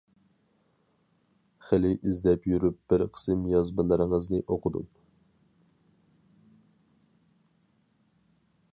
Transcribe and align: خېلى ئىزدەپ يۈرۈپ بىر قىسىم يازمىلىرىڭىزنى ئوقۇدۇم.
خېلى 1.65 1.91
ئىزدەپ 1.97 2.47
يۈرۈپ 2.53 2.79
بىر 2.93 3.03
قىسىم 3.17 3.45
يازمىلىرىڭىزنى 3.53 4.41
ئوقۇدۇم. 4.47 4.89